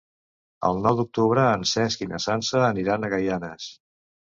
El 0.69 0.79
nou 0.87 0.97
d'octubre 0.99 1.43
en 1.59 1.67
Cesc 1.73 2.03
i 2.07 2.09
na 2.15 2.23
Sança 2.27 2.65
aniran 2.71 3.05
a 3.05 3.13
Gaianes. 3.17 3.71